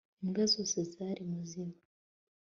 [0.23, 1.75] imbwa zose zari muzima